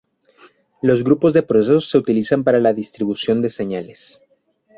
[0.81, 4.19] Los grupos de procesos se utilizan para la distribución de señales.